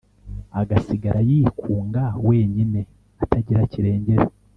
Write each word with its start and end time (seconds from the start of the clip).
agasigara 0.61 1.19
yikunga 1.29 2.03
wenyine 2.27 2.79
atagira 3.23 3.61
kirengera.» 3.71 4.25